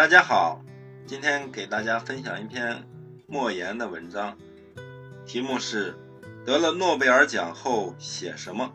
[0.00, 0.62] 大家好，
[1.06, 2.88] 今天给大家分享一篇
[3.26, 4.34] 莫言的文章，
[5.26, 5.94] 题目是
[6.46, 8.72] “得了诺贝尔奖后写什么”。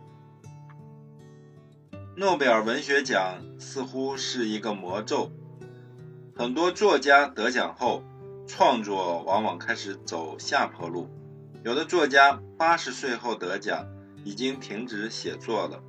[2.16, 5.32] 诺贝尔文学奖似乎是一个魔咒，
[6.36, 8.04] 很多作家得奖后，
[8.46, 11.10] 创作往往开始走下坡路。
[11.64, 13.88] 有的作家八十岁后得奖，
[14.24, 15.82] 已经停止写作了。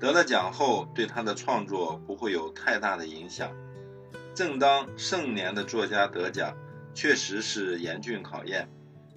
[0.00, 3.52] 得了奖后，对他的创作不会有太大的影响。
[4.34, 6.56] 正当盛年的作家得奖，
[6.94, 8.68] 确实是严峻考验。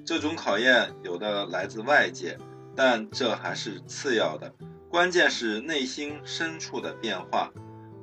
[0.05, 2.37] 这种考验有的来自外界，
[2.75, 4.53] 但这还是次要的。
[4.89, 7.51] 关键是内心深处的变化。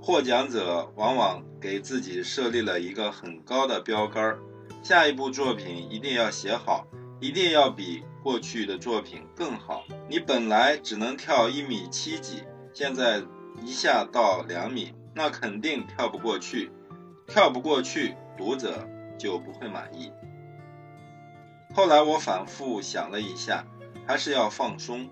[0.03, 4.39] 获奖者往往给自己设立了一个很高的标杆儿，
[4.83, 6.87] 下一部作品一定要写好。
[7.21, 9.85] 一定要比过去的作品更好。
[10.09, 13.23] 你本来只能跳一米七几，现在
[13.63, 16.71] 一下到两米，那肯定跳不过去。
[17.33, 20.13] 跳不过去，读者就不会满意。
[21.73, 23.65] 后来我反复想了一下，
[24.05, 25.09] 还是要放松，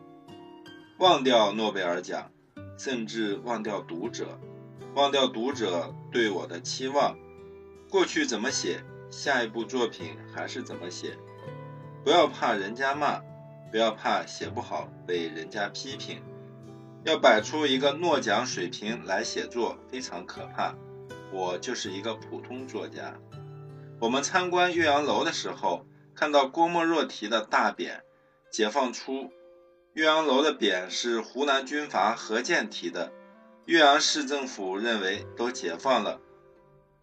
[0.99, 2.29] 忘掉诺贝尔奖，
[2.77, 4.37] 甚至忘掉读者，
[4.97, 7.17] 忘掉读者对我的期望。
[7.89, 11.17] 过去怎么写，下一部作品还是怎么写。
[12.03, 13.21] 不要怕人家骂，
[13.71, 16.21] 不要怕写不好被人家批评，
[17.05, 20.75] 要摆出一个诺奖水平来写作非常可怕。
[21.33, 23.15] 我就是一个普通作家。
[24.01, 28.01] 我们参观岳阳楼的时候，看到郭沫若题的大匾
[28.51, 29.31] “解放初”，
[29.95, 33.13] 岳阳楼的匾是湖南军阀何键题的。
[33.67, 36.21] 岳阳市政府认为都解放了，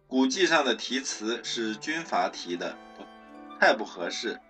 [0.08, 2.76] 古迹上的题词是军阀题的，
[3.60, 4.40] 太不合适。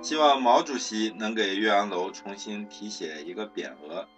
[0.00, 4.08] 希望毛主席能给岳阳楼重新题写一个匾额。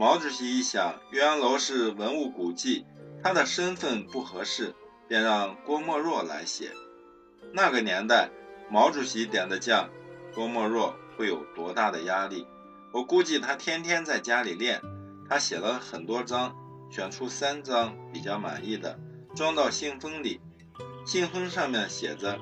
[0.00, 2.86] 毛主席一想，岳阳楼是文物古迹，
[3.20, 4.72] 他的身份不合适，
[5.08, 6.70] 便让郭沫若来写。
[7.52, 8.30] 那个年代，
[8.70, 9.90] 毛主席点的将，
[10.32, 12.46] 郭沫若会有多大的压力？
[12.92, 14.80] 我估计他天天在家里练。
[15.28, 16.54] 他写了很多张，
[16.88, 18.96] 选出三张比较满意的，
[19.34, 20.40] 装到信封里。
[21.04, 22.38] 信封上面写着：“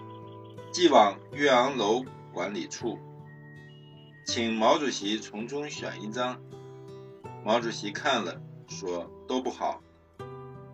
[0.70, 2.04] 寄往岳阳楼。”
[2.34, 2.98] 管理处，
[4.26, 6.38] 请毛主席从中选一张。
[7.46, 8.34] 毛主席看了，
[8.66, 9.80] 说都不好。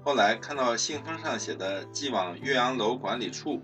[0.03, 3.61] 后来看到信封上写的“寄往岳阳楼管理处”，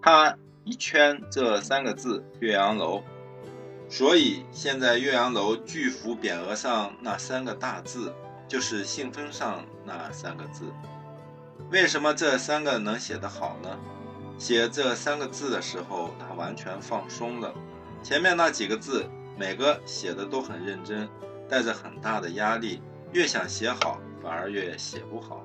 [0.00, 3.02] 他一圈这三个字“岳阳楼”，
[3.90, 8.14] 所以现在岳阳楼巨幅匾额上那三个大字，
[8.46, 10.72] 就是信封上那三个字。
[11.72, 13.76] 为什么这三个能写得好呢？
[14.38, 17.52] 写这三个字的时候，他完全放松了。
[18.00, 19.04] 前面那几个字，
[19.36, 21.08] 每个写的都很认真，
[21.48, 22.80] 带着很大的压力。
[23.12, 25.44] 越想写好，反而越写不好。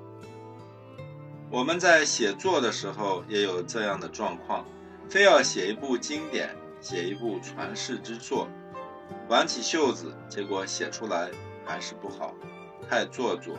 [1.50, 4.64] 我们在写作的时候也有这样的状况，
[5.08, 8.48] 非要写一部经典，写一部传世之作，
[9.28, 11.30] 挽起袖子，结果写出来
[11.64, 12.34] 还是不好，
[12.88, 13.56] 太做作，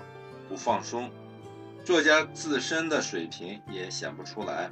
[0.49, 1.09] 不放松，
[1.85, 4.69] 作家自身的水平也显不出来。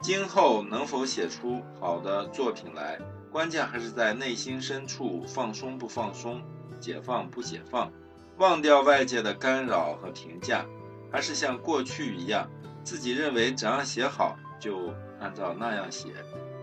[0.00, 2.98] 今后能否写出好的作品来，
[3.30, 6.42] 关键还是在内心深处放松不放松，
[6.80, 7.92] 解放不解放，
[8.38, 10.64] 忘掉外界的干扰和评价，
[11.12, 12.50] 还是像过去一样，
[12.82, 16.08] 自己认为怎样写好就按照那样写，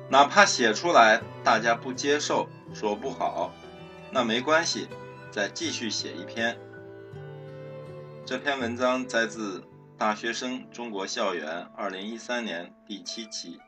[0.09, 3.53] 哪怕写出来大家不接受，说不好，
[4.11, 4.87] 那没关系，
[5.31, 6.57] 再继续写一篇。
[8.25, 9.63] 这篇文章摘自。
[9.99, 13.59] 大学生中国校园，二零一三年第七期。